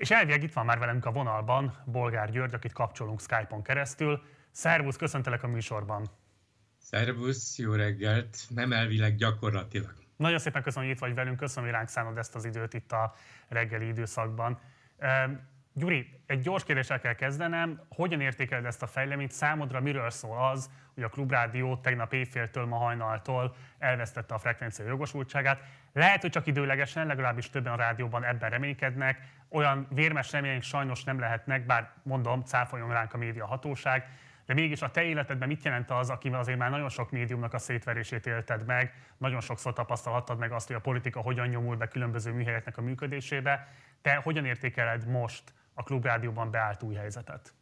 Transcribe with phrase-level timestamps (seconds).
[0.00, 4.22] És elvileg itt van már velünk a vonalban Bolgár György, akit kapcsolunk Skype-on keresztül.
[4.50, 6.10] Szervusz, köszöntelek a műsorban.
[6.78, 9.94] Szervusz, jó reggelt, nem elvileg gyakorlatilag.
[10.16, 12.92] Nagyon szépen köszönöm, hogy itt vagy velünk, köszönöm, hogy ránk szánod ezt az időt itt
[12.92, 13.14] a
[13.48, 14.60] reggeli időszakban.
[15.72, 17.80] Gyuri, egy gyors kérdéssel kell kezdenem.
[17.88, 19.32] Hogyan értékeled ezt a fejleményt?
[19.32, 25.60] Számodra miről szól az, hogy a Klubrádió tegnap éjféltől, ma hajnaltól elvesztette a frekvencia jogosultságát?
[25.92, 29.18] Lehet, hogy csak időlegesen, legalábbis többen a rádióban ebben reménykednek.
[29.48, 34.08] Olyan vérmes remények sajnos nem lehetnek, bár mondom, cáfoljon ránk a média hatóság.
[34.46, 37.58] De mégis a te életedben mit jelent az, akivel azért már nagyon sok médiumnak a
[37.58, 42.32] szétverését élted meg, nagyon sokszor tapasztalhattad meg azt, hogy a politika hogyan nyomul be különböző
[42.32, 43.68] műhelyeknek a működésébe.
[44.02, 47.54] Te hogyan értékeled most a klubrádióban beállt új helyzetet?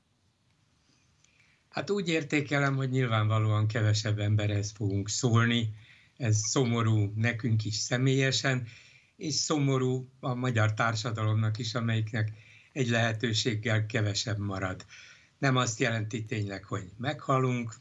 [1.68, 5.74] Hát úgy értékelem, hogy nyilvánvalóan kevesebb emberhez fogunk szólni.
[6.16, 8.66] Ez szomorú nekünk is személyesen,
[9.16, 12.32] és szomorú a magyar társadalomnak is, amelyiknek
[12.72, 14.84] egy lehetőséggel kevesebb marad.
[15.38, 17.74] Nem azt jelenti tényleg, hogy meghalunk,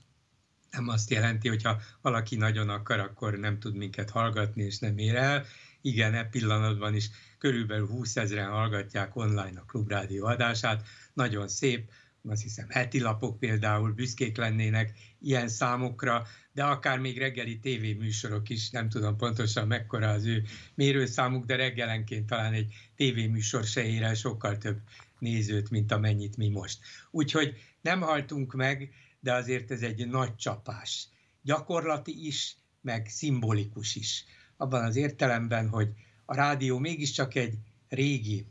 [0.72, 4.98] nem azt jelenti, hogy ha valaki nagyon akar, akkor nem tud minket hallgatni, és nem
[4.98, 5.46] ér el.
[5.88, 10.88] Igen, e pillanatban is körülbelül 20 ezeren hallgatják online a Klubrádió adását.
[11.14, 11.92] Nagyon szép,
[12.26, 18.70] azt hiszem heti lapok például büszkék lennének ilyen számokra, de akár még reggeli tévéműsorok is,
[18.70, 20.44] nem tudom pontosan mekkora az ő
[20.76, 24.78] mérőszámuk, de reggelenként talán egy tévéműsor se ér el sokkal több
[25.20, 26.80] nézőt, mint amennyit mi most.
[27.12, 31.08] Úgyhogy nem haltunk meg, de azért ez egy nagy csapás.
[31.42, 34.26] Gyakorlati is, meg szimbolikus is.
[34.58, 35.90] Abban az értelemben, hogy
[36.26, 37.58] a rádió mégiscsak egy
[37.90, 38.48] régi,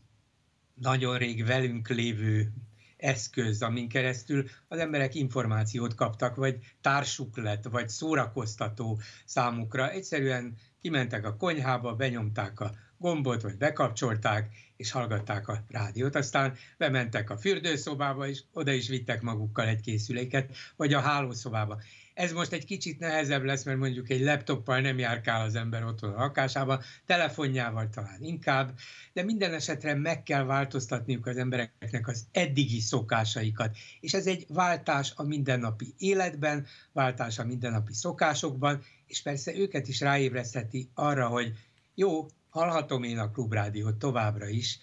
[0.74, 2.52] nagyon rég velünk lévő
[2.96, 9.90] eszköz, amin keresztül az emberek információt kaptak, vagy társuk lett, vagy szórakoztató számukra.
[9.90, 16.14] Egyszerűen kimentek a konyhába, benyomták a gombot, vagy bekapcsolták, és hallgatták a rádiót.
[16.14, 21.80] Aztán bementek a fürdőszobába, és oda is vittek magukkal egy készüléket, vagy a hálószobába.
[22.14, 26.12] Ez most egy kicsit nehezebb lesz, mert mondjuk egy laptoppal nem járkál az ember otthon
[26.12, 28.78] a lakásában, telefonjával talán inkább,
[29.12, 33.76] de minden esetre meg kell változtatniuk az embereknek az eddigi szokásaikat.
[34.00, 40.00] És ez egy váltás a mindennapi életben, váltás a mindennapi szokásokban, és persze őket is
[40.00, 41.52] ráébresztheti arra, hogy
[41.94, 44.78] jó, hallhatom én a klubrádiót továbbra is,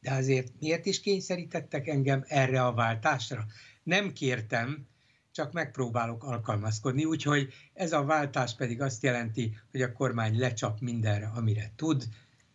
[0.00, 3.46] de azért miért is kényszerítettek engem erre a váltásra?
[3.82, 4.86] Nem kértem,
[5.32, 11.26] csak megpróbálok alkalmazkodni, úgyhogy ez a váltás pedig azt jelenti, hogy a kormány lecsap mindenre,
[11.34, 12.04] amire tud,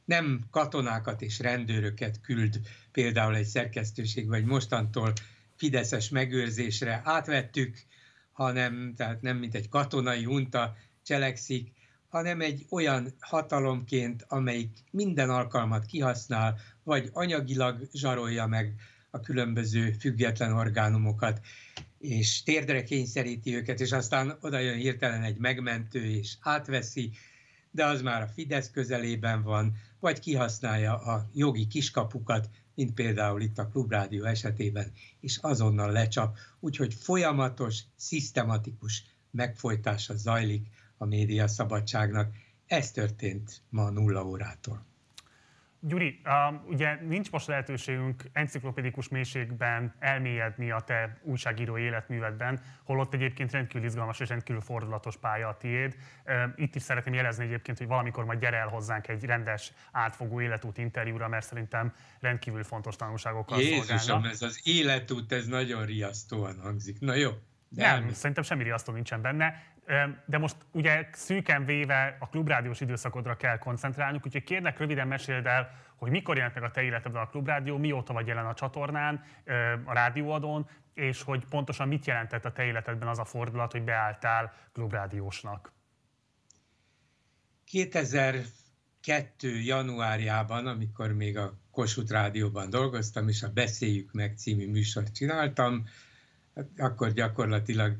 [0.05, 2.59] nem katonákat és rendőröket küld
[2.91, 5.13] például egy szerkesztőség, vagy mostantól
[5.55, 7.77] fideszes megőrzésre átvettük,
[8.31, 11.71] hanem, tehát nem mint egy katonai unta cselekszik,
[12.11, 18.75] hanem egy olyan hatalomként, amelyik minden alkalmat kihasznál, vagy anyagilag zsarolja meg
[19.09, 21.41] a különböző független orgánumokat,
[21.99, 27.11] és térdre kényszeríti őket, és aztán oda jön hirtelen egy megmentő, és átveszi,
[27.71, 33.57] de az már a Fidesz közelében van, vagy kihasználja a jogi kiskapukat, mint például itt
[33.57, 36.37] a Klubrádió esetében, és azonnal lecsap.
[36.59, 40.67] Úgyhogy folyamatos, szisztematikus megfojtása zajlik
[41.01, 42.33] a média szabadságnak.
[42.67, 44.85] Ez történt ma nulla órától.
[45.79, 46.21] Gyuri,
[46.65, 54.19] ugye nincs most lehetőségünk enciklopédikus mélységben elmélyedni a te újságíró életművedben, holott egyébként rendkívül izgalmas
[54.19, 55.95] és rendkívül fordulatos pálya a tiéd.
[56.55, 60.77] Itt is szeretném jelezni egyébként, hogy valamikor majd gyere el hozzánk egy rendes, átfogó életút
[60.77, 64.29] interjúra, mert szerintem rendkívül fontos tanulságokkal Jézusom, szolgálna.
[64.29, 66.99] ez az életút, ez nagyon riasztóan hangzik.
[66.99, 67.31] Na jó.
[67.73, 69.63] De nem, szerintem semmi riasztó nincsen benne.
[70.25, 75.71] De most ugye szűken véve a klubrádiós időszakodra kell koncentrálnunk, úgyhogy kérlek röviden meséld el,
[75.95, 79.23] hogy mikor jelent meg a te életedben a klubrádió, mióta vagy jelen a csatornán,
[79.85, 84.53] a rádióadón, és hogy pontosan mit jelentett a te életedben az a fordulat, hogy beálltál
[84.73, 85.71] klubrádiósnak.
[87.65, 88.45] 2002.
[89.63, 95.85] januárjában, amikor még a Kossuth Rádióban dolgoztam, és a Beszéljük meg című műsort csináltam,
[96.77, 97.97] akkor gyakorlatilag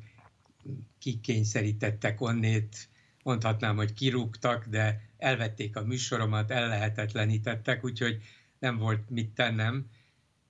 [0.99, 2.89] kikényszerítettek onnét,
[3.23, 8.21] mondhatnám, hogy kirúgtak, de elvették a műsoromat, ellehetetlenítettek, úgyhogy
[8.59, 9.85] nem volt mit tennem,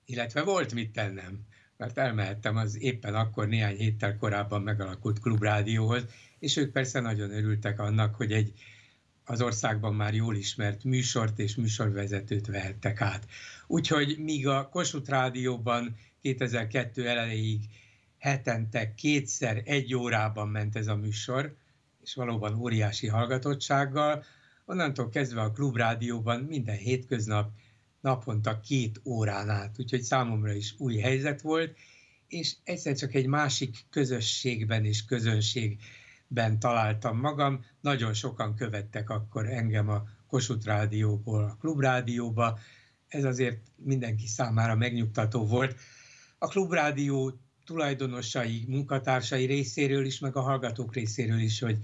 [0.04, 6.04] illetve volt mit tennem, mert elmehettem az éppen akkor néhány héttel korábban megalakult klubrádióhoz,
[6.38, 8.52] és ők persze nagyon örültek annak, hogy egy
[9.24, 13.26] az országban már jól ismert műsort és műsorvezetőt vehettek át.
[13.66, 17.60] Úgyhogy míg a Kossuth Rádióban 2002 elejéig
[18.22, 21.56] hetente kétszer egy órában ment ez a műsor,
[22.02, 24.24] és valóban óriási hallgatottsággal.
[24.64, 27.50] Onnantól kezdve a klubrádióban minden hétköznap
[28.00, 31.76] naponta két órán át, úgyhogy számomra is új helyzet volt,
[32.28, 37.64] és egyszer csak egy másik közösségben és közönségben találtam magam.
[37.80, 42.58] Nagyon sokan követtek akkor engem a Kossuth Rádióból a Klubrádióba.
[43.08, 45.76] Ez azért mindenki számára megnyugtató volt.
[46.38, 51.78] A Klubrádió tulajdonosai, munkatársai részéről is, meg a hallgatók részéről is, hogy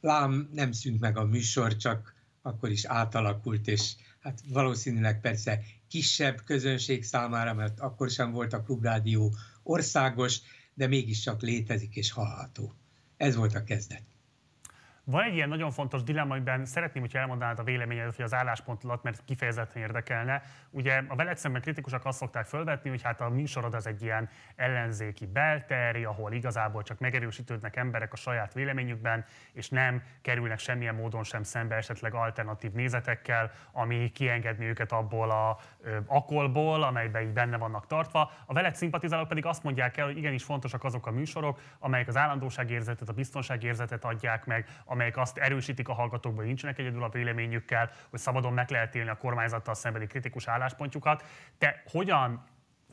[0.00, 6.42] lám nem szűnt meg a műsor, csak akkor is átalakult, és hát valószínűleg persze kisebb
[6.44, 10.40] közönség számára, mert akkor sem volt a klubrádió országos,
[10.74, 12.74] de mégiscsak létezik és hallható.
[13.16, 14.02] Ez volt a kezdet.
[15.10, 19.02] Van egy ilyen nagyon fontos dilemma, amiben szeretném, hogy elmondanád a véleményedet, hogy az álláspontodat,
[19.02, 20.42] mert kifejezetten érdekelne.
[20.70, 24.28] Ugye a veled szemben kritikusok azt szokták felvetni, hogy hát a műsorod az egy ilyen
[24.56, 31.24] ellenzéki belteri, ahol igazából csak megerősítődnek emberek a saját véleményükben, és nem kerülnek semmilyen módon
[31.24, 37.56] sem szembe esetleg alternatív nézetekkel, ami kiengedni őket abból a ö, akolból, amelyben így benne
[37.56, 38.30] vannak tartva.
[38.46, 42.16] A veled szimpatizálók pedig azt mondják el, hogy igenis fontosak azok a műsorok, amelyek az
[42.16, 44.66] állandóságérzetet, a biztonságérzetet adják meg,
[44.98, 49.10] amelyek azt erősítik a hallgatókban, hogy nincsenek egyedül a véleményükkel, hogy szabadon meg lehet élni
[49.10, 51.24] a kormányzattal szembeni kritikus álláspontjukat.
[51.58, 52.44] Te hogyan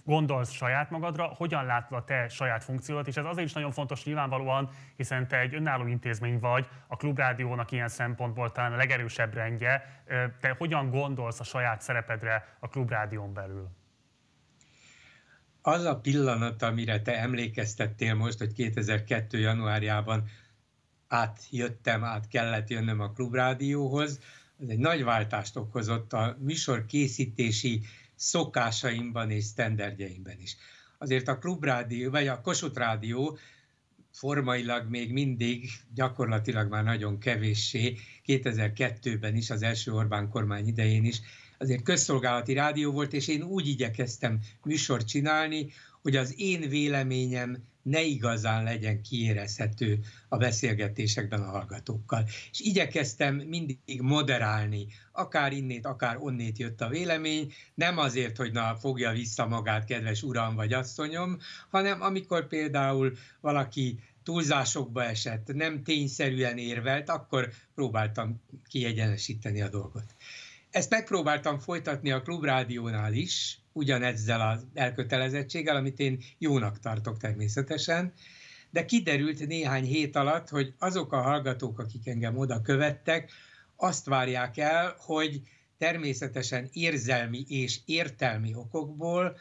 [0.03, 4.03] gondolsz saját magadra, hogyan látod a te saját funkciódat, és ez azért is nagyon fontos
[4.03, 10.03] nyilvánvalóan, hiszen te egy önálló intézmény vagy, a klubrádiónak ilyen szempontból talán a legerősebb rendje.
[10.39, 13.69] Te hogyan gondolsz a saját szerepedre a klubrádión belül?
[15.61, 19.37] Az a pillanat, amire te emlékeztettél most, hogy 2002.
[19.37, 20.23] januárjában
[21.07, 24.19] átjöttem, át kellett jönnöm a klubrádióhoz,
[24.61, 27.81] ez egy nagy váltást okozott a műsor készítési
[28.15, 30.55] szokásaimban és sztenderdjeimben is.
[30.97, 33.37] Azért a klubrádió, vagy a Kossuth Rádió
[34.11, 41.21] formailag még mindig, gyakorlatilag már nagyon kevéssé, 2002-ben is, az első Orbán kormány idején is,
[41.57, 45.71] azért közszolgálati rádió volt, és én úgy igyekeztem műsort csinálni,
[46.05, 49.99] hogy az én véleményem ne igazán legyen kiérezhető
[50.29, 52.23] a beszélgetésekben a hallgatókkal.
[52.51, 58.75] És igyekeztem mindig moderálni, akár innét, akár onnét jött a vélemény, nem azért, hogy na,
[58.75, 61.37] fogja vissza magát, kedves uram vagy asszonyom,
[61.69, 70.15] hanem amikor például valaki túlzásokba esett, nem tényszerűen érvelt, akkor próbáltam kiegyenesíteni a dolgot.
[70.69, 78.13] Ezt megpróbáltam folytatni a klubrádiónál is, ugyanezzel az elkötelezettséggel, amit én jónak tartok természetesen,
[78.69, 83.31] de kiderült néhány hét alatt, hogy azok a hallgatók, akik engem oda követtek,
[83.75, 85.41] azt várják el, hogy
[85.77, 89.37] természetesen érzelmi és értelmi okokból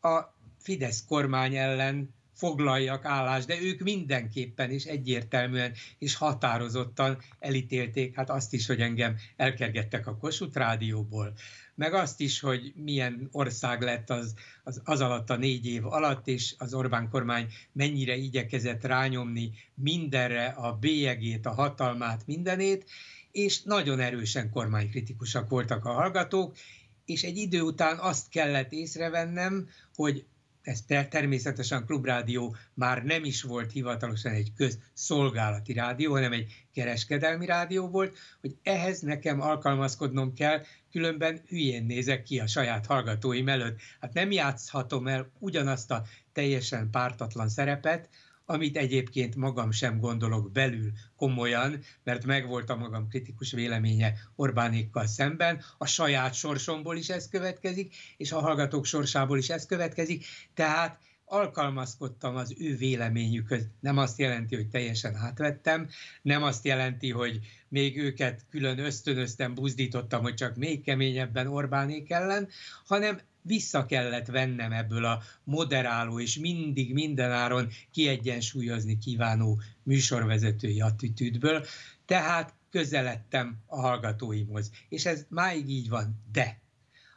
[0.00, 0.20] a
[0.58, 8.52] Fidesz kormány ellen foglaljak állást, de ők mindenképpen is egyértelműen és határozottan elítélték hát azt
[8.52, 11.32] is, hogy engem elkergettek a Kossuth Rádióból,
[11.74, 14.34] meg azt is, hogy milyen ország lett az,
[14.64, 20.46] az, az alatt a négy év alatt, és az Orbán kormány mennyire igyekezett rányomni mindenre
[20.46, 22.90] a bélyegét, a hatalmát, mindenét,
[23.30, 26.56] és nagyon erősen kormánykritikusak voltak a hallgatók,
[27.04, 30.24] és egy idő után azt kellett észrevennem, hogy
[30.62, 37.88] ez természetesen klubrádió már nem is volt hivatalosan egy közszolgálati rádió, hanem egy kereskedelmi rádió
[37.88, 43.80] volt, hogy ehhez nekem alkalmazkodnom kell, különben hülyén nézek ki a saját hallgatóim előtt.
[44.00, 48.08] Hát nem játszhatom el ugyanazt a teljesen pártatlan szerepet,
[48.44, 55.62] amit egyébként magam sem gondolok belül komolyan, mert megvolt a magam kritikus véleménye Orbánékkal szemben,
[55.78, 60.98] a saját sorsomból is ez következik, és a hallgatók sorsából is ez következik, tehát
[61.32, 63.66] alkalmazkodtam az ő véleményükhöz.
[63.80, 65.88] Nem azt jelenti, hogy teljesen átvettem,
[66.22, 72.48] nem azt jelenti, hogy még őket külön ösztönöztem, buzdítottam, hogy csak még keményebben Orbánék ellen,
[72.84, 81.66] hanem vissza kellett vennem ebből a moderáló és mindig mindenáron kiegyensúlyozni kívánó műsorvezetői attitűdből,
[82.06, 84.70] tehát közeledtem a hallgatóimhoz.
[84.88, 86.60] És ez máig így van, de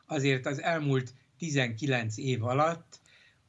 [0.05, 3.00] azért az elmúlt 19 év alatt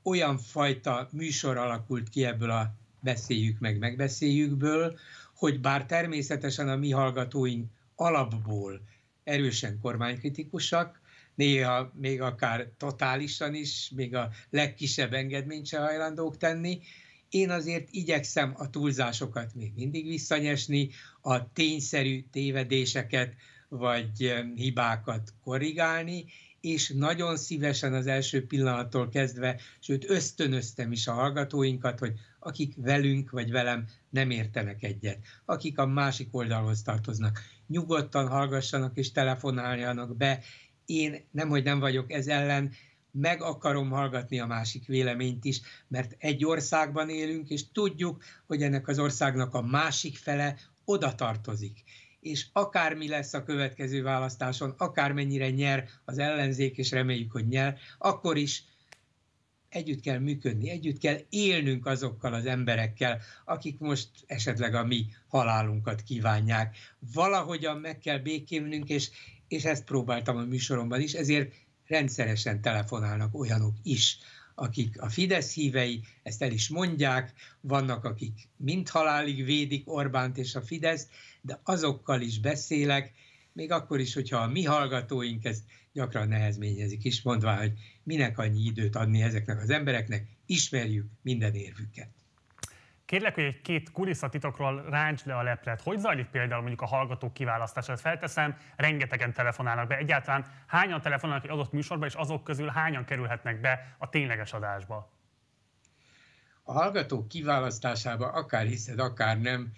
[0.03, 4.99] olyan fajta műsor alakult ki ebből a beszéljük meg, megbeszéljükből,
[5.35, 8.81] hogy bár természetesen a mi hallgatóink alapból
[9.25, 11.01] erősen kormánykritikusak,
[11.37, 16.81] néha még akár totálisan is, még a legkisebb engedményt se hajlandók tenni.
[17.29, 20.91] Én azért igyekszem a túlzásokat még mindig visszanyesni,
[21.21, 23.35] a tényszerű tévedéseket
[23.69, 26.25] vagy hibákat korrigálni,
[26.61, 33.31] és nagyon szívesen az első pillanattól kezdve, sőt ösztönöztem is a hallgatóinkat, hogy akik velünk
[33.31, 40.43] vagy velem nem értenek egyet, akik a másik oldalhoz tartoznak, nyugodtan hallgassanak és telefonáljanak be,
[40.87, 42.73] én nem, hogy nem vagyok ez ellen,
[43.11, 48.89] meg akarom hallgatni a másik véleményt is, mert egy országban élünk, és tudjuk, hogy ennek
[48.89, 51.83] az országnak a másik fele oda tartozik.
[52.21, 58.37] És akármi lesz a következő választáson, akármennyire nyer az ellenzék, és reméljük, hogy nyer, akkor
[58.37, 58.65] is
[59.69, 66.03] együtt kell működni, együtt kell élnünk azokkal az emberekkel, akik most esetleg a mi halálunkat
[66.03, 66.77] kívánják.
[67.13, 69.11] Valahogyan meg kell békélnünk, és,
[69.49, 71.53] és ezt próbáltam a műsoromban is, ezért
[71.87, 74.19] rendszeresen telefonálnak olyanok is,
[74.55, 80.55] akik a Fidesz hívei, ezt el is mondják, vannak, akik mind halálig védik Orbánt és
[80.55, 81.09] a Fidesz,
[81.41, 83.13] de azokkal is beszélek,
[83.53, 85.63] még akkor is, hogyha a mi hallgatóink ezt
[85.93, 87.73] gyakran nehezményezik is, mondva, hogy
[88.03, 92.16] minek annyi időt adni ezeknek az embereknek, ismerjük minden érvüket.
[93.07, 95.83] Kérlek, hogy egy két kulisszatitokról ráncs le a leplet.
[95.83, 97.97] Hogy zajlik például mondjuk a hallgatók kiválasztása?
[97.97, 99.97] Felteszem, rengetegen telefonálnak be.
[99.97, 105.13] Egyáltalán hányan telefonálnak egy adott műsorba, és azok közül hányan kerülhetnek be a tényleges adásba?
[106.63, 109.73] A hallgatók kiválasztásába akár hiszed, akár nem,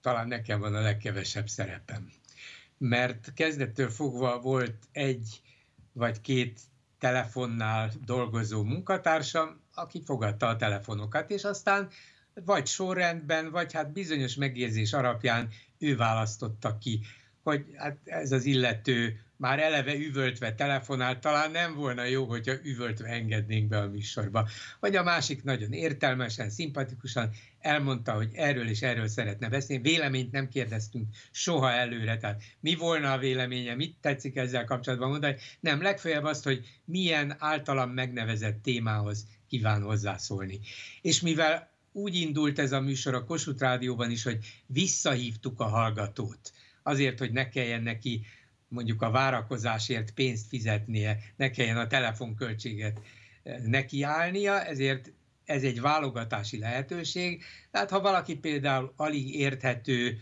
[0.00, 2.10] talán nekem van a legkevesebb szerepem.
[2.78, 5.40] Mert kezdettől fogva volt egy
[5.92, 6.60] vagy két
[6.98, 11.88] telefonnál dolgozó munkatársam, aki fogadta a telefonokat, és aztán
[12.44, 15.48] vagy sorrendben, vagy hát bizonyos megérzés alapján
[15.78, 17.00] ő választotta ki,
[17.42, 23.08] hogy hát ez az illető már eleve üvöltve telefonál, talán nem volna jó, hogyha üvöltve
[23.08, 24.48] engednénk be a műsorba.
[24.80, 29.82] Vagy a másik nagyon értelmesen, szimpatikusan elmondta, hogy erről és erről szeretne beszélni.
[29.82, 35.36] Véleményt nem kérdeztünk soha előre, tehát mi volna a véleménye, mit tetszik ezzel kapcsolatban mondani.
[35.60, 40.60] Nem, legfeljebb azt, hogy milyen általam megnevezett témához kíván hozzászólni.
[41.00, 46.52] És mivel úgy indult ez a műsor a Kossuth Rádióban is, hogy visszahívtuk a hallgatót,
[46.82, 48.26] azért, hogy ne kelljen neki
[48.68, 53.00] mondjuk a várakozásért pénzt fizetnie, ne kelljen a telefonköltséget
[53.42, 55.12] eh, nekiállnia, ezért
[55.44, 57.42] ez egy válogatási lehetőség.
[57.70, 60.18] Tehát ha valaki például alig érthető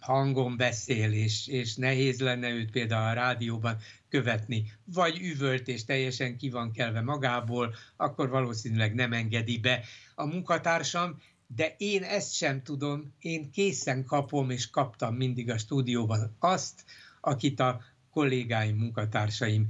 [0.00, 3.76] hangon beszél, és, és nehéz lenne őt például a rádióban
[4.08, 10.26] követni, vagy üvölt és teljesen ki van kelve magából, akkor valószínűleg nem engedi be a
[10.26, 16.84] munkatársam, de én ezt sem tudom, én készen kapom, és kaptam mindig a stúdióban azt,
[17.20, 19.68] akit a kollégáim, munkatársaim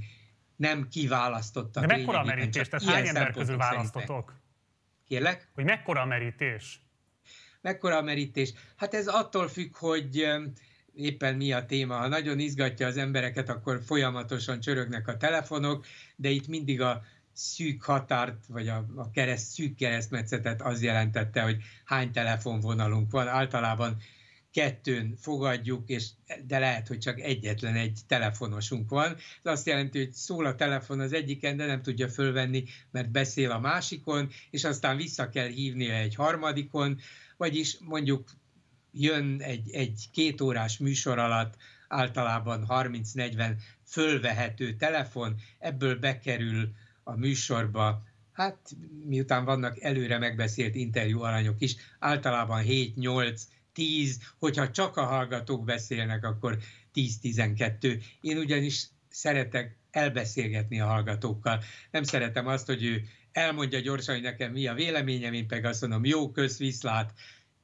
[0.55, 1.85] nem kiválasztottak.
[1.85, 2.67] De mekkora a merítés?
[2.67, 4.41] Tehát hány ember közül választotok?
[5.07, 5.49] Kérlek?
[5.53, 6.82] Hogy mekkora a merítés?
[7.63, 8.53] Mekkora a merítés?
[8.75, 10.27] Hát ez attól függ, hogy
[10.93, 11.95] éppen mi a téma.
[11.95, 17.03] Ha nagyon izgatja az embereket, akkor folyamatosan csörögnek a telefonok, de itt mindig a
[17.33, 23.27] szűk határt, vagy a, a kereszt, szűk keresztmetszetet az jelentette, hogy hány telefonvonalunk van.
[23.27, 23.97] Általában
[24.51, 26.07] kettőn fogadjuk, és,
[26.47, 29.15] de lehet, hogy csak egyetlen egy telefonosunk van.
[29.43, 33.51] Ez azt jelenti, hogy szól a telefon az egyiken, de nem tudja fölvenni, mert beszél
[33.51, 36.99] a másikon, és aztán vissza kell hívnia egy harmadikon,
[37.43, 38.31] vagyis mondjuk
[38.91, 41.55] jön egy, egy két órás műsor alatt
[41.87, 46.71] általában 30-40 fölvehető telefon, ebből bekerül
[47.03, 48.57] a műsorba, hát
[49.05, 53.41] miután vannak előre megbeszélt interjú alanyok is, általában 7-8
[53.73, 56.57] 10, hogyha csak a hallgatók beszélnek, akkor
[56.93, 58.03] 10-12.
[58.21, 61.63] Én ugyanis szeretek elbeszélgetni a hallgatókkal.
[61.91, 65.81] Nem szeretem azt, hogy ő elmondja gyorsan, hogy nekem mi a véleményem, én pedig azt
[65.81, 67.13] mondom, jó, kösz, viszlát,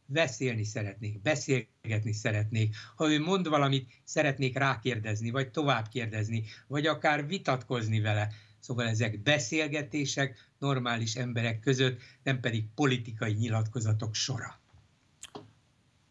[0.06, 2.76] beszélni szeretnék, beszélgetni szeretnék.
[2.96, 8.28] Ha ő mond valamit, szeretnék rákérdezni, vagy tovább kérdezni, vagy akár vitatkozni vele.
[8.60, 14.60] Szóval ezek beszélgetések normális emberek között, nem pedig politikai nyilatkozatok sora.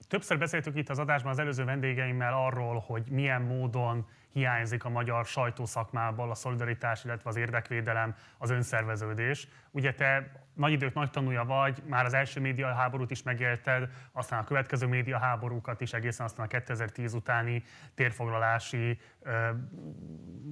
[0.09, 5.25] Többször beszéltük itt az adásban az előző vendégeimmel arról, hogy milyen módon hiányzik a magyar
[5.25, 9.49] sajtószakmából a szolidaritás, illetve az érdekvédelem, az önszerveződés.
[9.71, 14.45] Ugye te nagy idők nagy tanúja vagy, már az első médiaháborút is megélted, aztán a
[14.45, 17.63] következő médiaháborúkat is, egészen aztán a 2010 utáni
[17.95, 19.01] térfoglalási,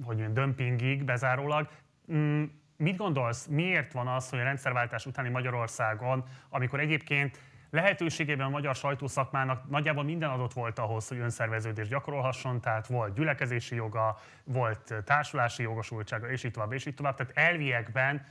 [0.03, 1.67] hogy mondjam, dömpingig bezárólag.
[2.13, 2.43] Mm,
[2.77, 7.39] mit gondolsz, miért van az, hogy a rendszerváltás utáni Magyarországon, amikor egyébként
[7.77, 13.75] lehetőségében a magyar sajtószakmának nagyjából minden adott volt ahhoz, hogy önszerveződést gyakorolhasson, tehát volt gyülekezési
[13.75, 17.15] joga, volt társulási jogosultsága, és így tovább, és így tovább.
[17.15, 18.25] Tehát elviekben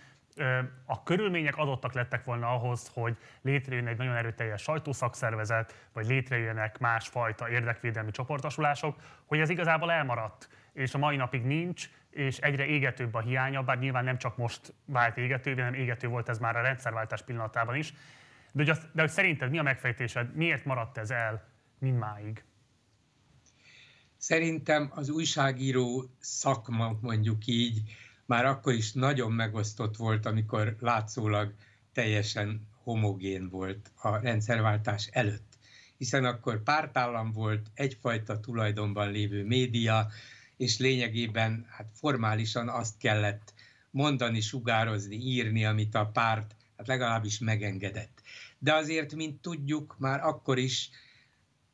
[0.85, 7.49] a körülmények adottak lettek volna ahhoz, hogy létrejön egy nagyon erőteljes sajtószakszervezet, vagy létrejöjjenek másfajta
[7.49, 13.21] érdekvédelmi csoportosulások, hogy ez igazából elmaradt, és a mai napig nincs, és egyre égetőbb a
[13.21, 17.23] hiánya, bár nyilván nem csak most vált égetővé, hanem égető volt ez már a rendszerváltás
[17.23, 17.93] pillanatában is.
[18.57, 21.49] De hogy, azt, de hogy szerinted mi a megfejtésed, miért maradt ez el
[21.79, 22.45] mindmáig?
[24.17, 27.83] Szerintem az újságíró szakma, mondjuk így,
[28.27, 31.55] már akkor is nagyon megosztott volt, amikor látszólag
[31.93, 35.59] teljesen homogén volt a rendszerváltás előtt.
[35.97, 40.09] Hiszen akkor pártállam volt, egyfajta tulajdonban lévő média,
[40.57, 43.55] és lényegében hát formálisan azt kellett
[43.91, 48.16] mondani, sugározni, írni, amit a párt hát legalábbis megengedett.
[48.67, 50.91] De azért, mint tudjuk, már akkor is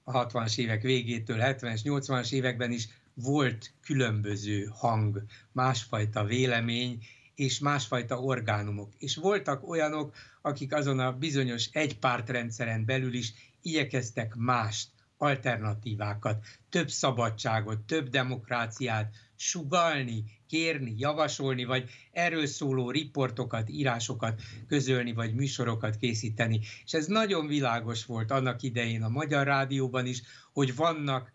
[0.04, 8.20] a 60-as évek végétől, 70-es, 80-as években is volt különböző hang, másfajta vélemény, és másfajta
[8.20, 8.92] orgánumok.
[8.98, 13.32] És voltak olyanok, akik azon a bizonyos egypártrendszeren belül is
[13.62, 24.42] igyekeztek mást, alternatívákat, több szabadságot, több demokráciát sugalni, kérni, javasolni, vagy erről szóló riportokat, írásokat
[24.68, 26.60] közölni, vagy műsorokat készíteni.
[26.84, 31.32] És ez nagyon világos volt annak idején a Magyar Rádióban is, hogy vannak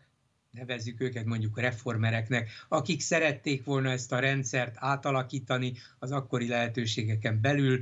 [0.52, 7.80] nevezzük őket mondjuk reformereknek, akik szerették volna ezt a rendszert átalakítani az akkori lehetőségeken belül,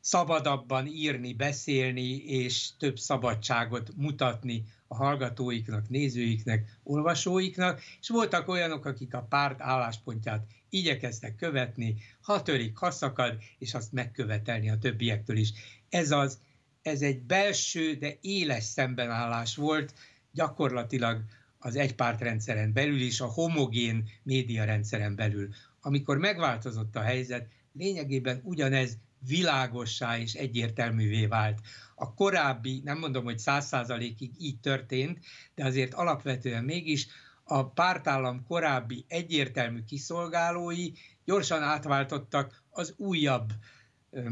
[0.00, 9.14] szabadabban írni, beszélni, és több szabadságot mutatni a hallgatóiknak, nézőiknek, olvasóiknak, és voltak olyanok, akik
[9.14, 15.52] a párt álláspontját igyekeztek követni, ha törik, ha szakad, és azt megkövetelni a többiektől is.
[15.88, 16.38] Ez az,
[16.82, 19.94] ez egy belső, de éles szembenállás volt,
[20.32, 21.24] gyakorlatilag
[21.58, 25.48] az egypártrendszeren belül is, a homogén médiarendszeren belül.
[25.80, 31.60] Amikor megváltozott a helyzet, lényegében ugyanez világossá és egyértelművé vált.
[31.94, 35.18] A korábbi, nem mondom, hogy száz százalékig így történt,
[35.54, 37.06] de azért alapvetően mégis
[37.44, 40.92] a pártállam korábbi egyértelmű kiszolgálói
[41.24, 43.52] gyorsan átváltottak az újabb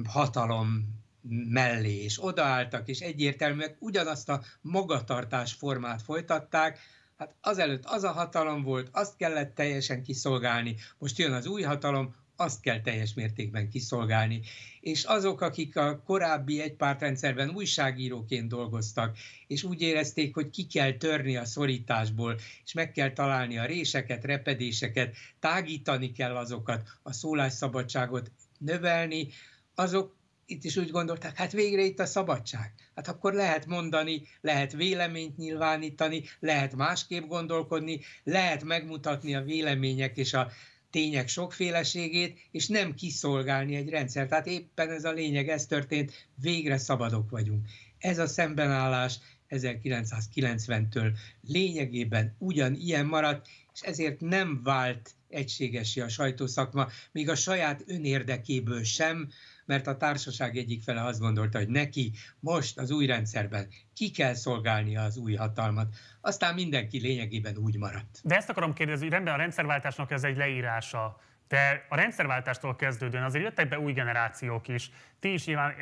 [0.09, 1.03] hatalom
[1.49, 6.79] mellé, és odaálltak, és egyértelműen ugyanazt a magatartás formát folytatták,
[7.19, 12.15] Hát azelőtt az a hatalom volt, azt kellett teljesen kiszolgálni, most jön az új hatalom,
[12.37, 14.41] azt kell teljes mértékben kiszolgálni.
[14.81, 21.37] És azok, akik a korábbi egypártrendszerben újságíróként dolgoztak, és úgy érezték, hogy ki kell törni
[21.37, 29.29] a szorításból, és meg kell találni a réseket, repedéseket, tágítani kell azokat, a szólásszabadságot növelni,
[29.75, 32.73] azok itt is úgy gondolták, hát végre itt a szabadság.
[32.95, 40.33] Hát akkor lehet mondani, lehet véleményt nyilvánítani, lehet másképp gondolkodni, lehet megmutatni a vélemények és
[40.33, 40.51] a
[40.95, 44.29] tények sokféleségét, és nem kiszolgálni egy rendszert.
[44.29, 47.69] Tehát éppen ez a lényeg, ez történt, végre szabadok vagyunk.
[47.99, 49.19] Ez a szembenállás
[49.51, 58.83] 1990-től lényegében ugyanilyen maradt, és ezért nem vált egységesi a sajtószakma, még a saját önérdekéből
[58.83, 59.29] sem,
[59.67, 64.35] mert a társaság egyik fele azt gondolta, hogy neki most az új rendszerben ki kell
[64.35, 65.95] szolgálnia az új hatalmat.
[66.21, 68.21] Aztán mindenki lényegében úgy maradt.
[68.23, 73.25] De ezt akarom kérdezni, hogy rendben a rendszerváltásnak ez egy leírása, de a rendszerváltástól kezdődően
[73.25, 74.91] azért jöttek be új generációk is.
[75.21, 75.75] Ti is nyilván,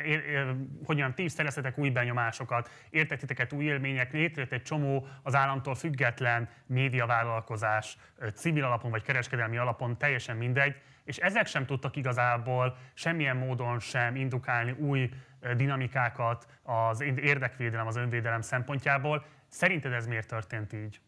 [0.85, 6.49] hogyan, ti is szereztetek új benyomásokat, értettiteket új élmények, létrejött egy csomó az államtól független
[6.65, 7.97] médiavállalkozás,
[8.33, 14.15] civil alapon vagy kereskedelmi alapon, teljesen mindegy és ezek sem tudtak igazából semmilyen módon sem
[14.15, 15.09] indukálni új
[15.57, 19.25] dinamikákat az érdekvédelem, az önvédelem szempontjából.
[19.47, 20.99] Szerinted ez miért történt így?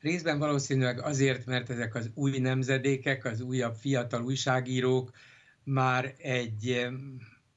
[0.00, 5.10] Részben valószínűleg azért, mert ezek az új nemzedékek, az újabb fiatal újságírók
[5.64, 6.88] már egy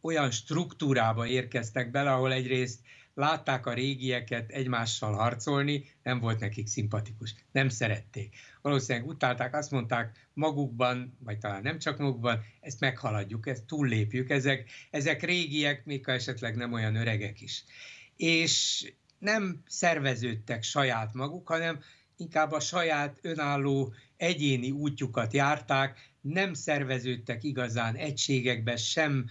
[0.01, 2.79] olyan struktúrába érkeztek bele, ahol egyrészt
[3.13, 8.35] látták a régieket egymással harcolni, nem volt nekik szimpatikus, nem szerették.
[8.61, 14.69] Valószínűleg utálták, azt mondták magukban, vagy talán nem csak magukban, ezt meghaladjuk, ezt túllépjük, ezek,
[14.89, 17.63] ezek régiek, még esetleg nem olyan öregek is.
[18.15, 18.85] És
[19.17, 21.79] nem szerveződtek saját maguk, hanem
[22.21, 29.25] inkább a saját önálló egyéni útjukat járták, nem szerveződtek igazán egységekbe, sem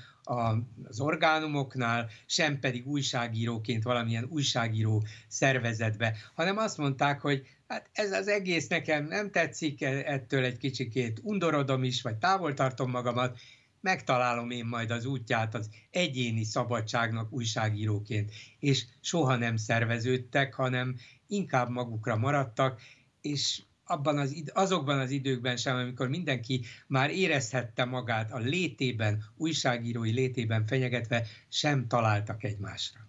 [0.82, 8.28] az orgánumoknál, sem pedig újságíróként valamilyen újságíró szervezetbe, hanem azt mondták, hogy hát ez az
[8.28, 13.38] egész nekem nem tetszik, ettől egy kicsikét undorodom is, vagy távol tartom magamat,
[13.80, 18.32] megtalálom én majd az útját az egyéni szabadságnak újságíróként.
[18.58, 20.96] És soha nem szerveződtek, hanem
[21.30, 22.80] inkább magukra maradtak,
[23.20, 30.12] és abban az, azokban az időkben sem, amikor mindenki már érezhette magát a létében, újságírói
[30.12, 33.00] létében fenyegetve, sem találtak egymásra.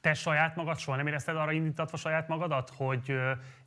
[0.00, 3.12] Te saját magad soha nem érezted arra indítatva saját magadat, hogy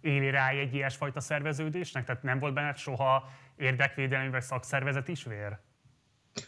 [0.01, 2.05] éli rá egy ilyesfajta szerveződésnek?
[2.05, 5.59] Tehát nem volt benned soha érdekvédelmi vagy szakszervezet is vér?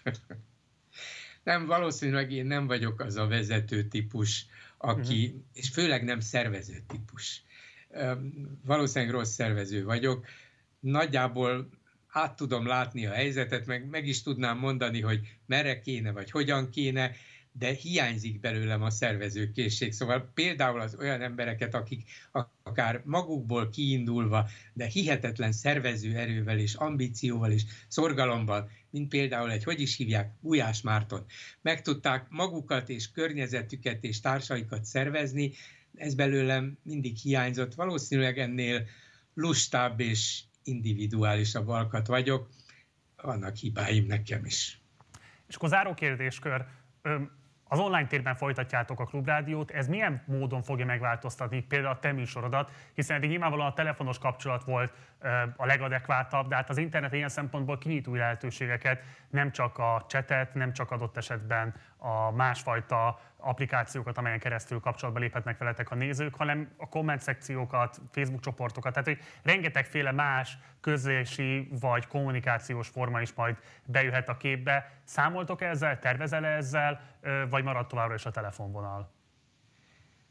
[1.44, 4.46] nem, valószínűleg én nem vagyok az a vezető típus,
[4.86, 5.42] aki, uh-huh.
[5.54, 7.44] és főleg nem szervező típus
[8.66, 10.26] valószínűleg rossz szervező vagyok.
[10.80, 11.70] Nagyjából
[12.08, 16.70] át tudom látni a helyzetet, meg, meg is tudnám mondani, hogy merre kéne, vagy hogyan
[16.70, 17.12] kéne,
[17.58, 19.94] de hiányzik belőlem a szervezőkészség.
[19.94, 22.10] Szóval például az olyan embereket, akik
[22.64, 29.80] akár magukból kiindulva, de hihetetlen szervező erővel és ambícióval és szorgalomban, mint például egy, hogy
[29.80, 31.26] is hívják, Gulyás Márton,
[31.62, 35.52] meg tudták magukat és környezetüket és társaikat szervezni,
[35.96, 37.74] ez belőlem mindig hiányzott.
[37.74, 38.88] Valószínűleg ennél
[39.34, 42.50] lustább és individuálisabb alkat vagyok,
[43.16, 44.80] vannak hibáim nekem is.
[45.48, 46.66] És akkor záró kérdéskör,
[47.68, 52.72] az online térben folytatjátok a klubrádiót, ez milyen módon fogja megváltoztatni például a te műsorodat,
[52.94, 54.94] hiszen eddig nyilvánvalóan a telefonos kapcsolat volt
[55.56, 60.54] a legadekvátabb, de hát az internet ilyen szempontból kinyit új lehetőségeket, nem csak a csetet,
[60.54, 66.70] nem csak adott esetben a másfajta applikációkat, amelyen keresztül kapcsolatba léphetnek veletek a nézők, hanem
[66.78, 73.58] a komment szekciókat, Facebook csoportokat, tehát hogy rengetegféle más közlési vagy kommunikációs forma is majd
[73.86, 74.92] bejöhet a képbe.
[75.04, 77.02] Számoltok ezzel, tervezel -e ezzel,
[77.50, 79.14] vagy marad továbbra is a telefonvonal?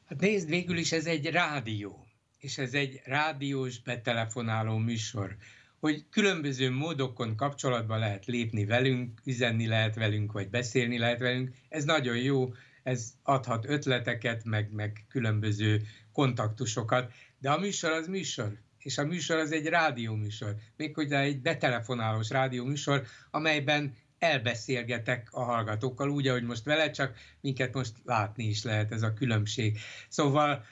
[0.08, 2.03] Hát nézd, végül is ez egy rádió,
[2.44, 5.36] és ez egy rádiós betelefonáló műsor
[5.84, 11.50] hogy különböző módokon kapcsolatba lehet lépni velünk, üzenni lehet velünk, vagy beszélni lehet velünk.
[11.68, 18.58] Ez nagyon jó, ez adhat ötleteket, meg, meg különböző kontaktusokat, de a műsor az műsor,
[18.78, 26.28] és a műsor az egy rádióműsor, méghozzá egy betelefonálós rádióműsor, amelyben elbeszélgetek a hallgatókkal, úgy,
[26.28, 29.78] ahogy most vele, csak minket most látni is lehet ez a különbség.
[30.08, 30.64] Szóval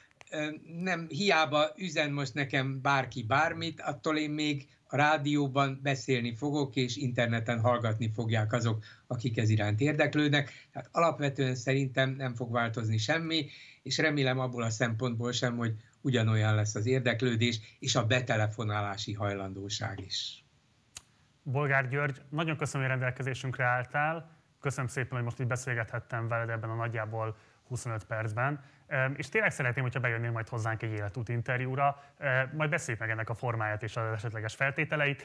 [0.83, 6.97] nem hiába üzen most nekem bárki bármit, attól én még a rádióban beszélni fogok, és
[6.97, 10.69] interneten hallgatni fogják azok, akik ez iránt érdeklődnek.
[10.73, 13.47] Tehát alapvetően szerintem nem fog változni semmi,
[13.83, 20.01] és remélem abból a szempontból sem, hogy ugyanolyan lesz az érdeklődés, és a betelefonálási hajlandóság
[20.01, 20.45] is.
[21.43, 24.41] Bolgár György, nagyon köszönöm, hogy rendelkezésünkre álltál.
[24.61, 27.37] Köszönöm szépen, hogy most így beszélgethettem veled ebben a nagyjából
[27.69, 28.65] 25 percben.
[29.17, 32.03] És tényleg szeretném, hogyha bejönnél majd hozzánk egy életút interjúra,
[32.53, 35.25] majd beszéljük meg ennek a formáját és az esetleges feltételeit,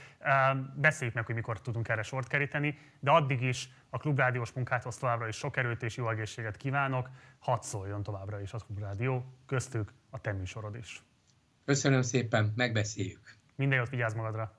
[0.75, 5.27] beszéljük meg, hogy mikor tudunk erre sort keríteni, de addig is a Klubrádiós munkáthoz továbbra
[5.27, 10.21] is sok erőt és jó egészséget kívánok, hadd szóljon továbbra is a Klubrádió, köztük a
[10.21, 11.03] te műsorod is.
[11.65, 13.35] Köszönöm szépen, megbeszéljük.
[13.55, 14.56] Minden jót, vigyázz magadra!